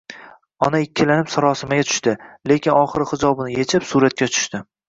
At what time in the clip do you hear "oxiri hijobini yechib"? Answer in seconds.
2.81-3.91